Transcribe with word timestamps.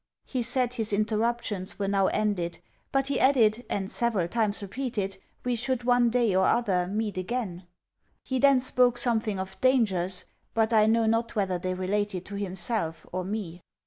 He 0.25 0.41
said 0.41 0.73
his 0.73 0.93
interruptions 0.93 1.77
were 1.77 1.87
now 1.87 2.07
ended 2.07 2.57
but, 2.91 3.05
he 3.05 3.19
added, 3.19 3.63
and 3.69 3.87
several 3.87 4.27
times 4.27 4.59
repeated, 4.63 5.19
we 5.45 5.55
should 5.55 5.83
one 5.83 6.09
day 6.09 6.35
or 6.35 6.47
other 6.47 6.87
meet 6.87 7.19
again; 7.19 7.67
he 8.23 8.39
then 8.39 8.59
spoke 8.61 8.97
something 8.97 9.37
of 9.37 9.61
dangers, 9.61 10.25
but 10.55 10.73
I 10.73 10.87
know 10.87 11.05
not 11.05 11.35
whether 11.35 11.59
they 11.59 11.75
related 11.75 12.25
to 12.25 12.35
himself 12.35 13.05
or 13.11 13.23
me. 13.23 13.61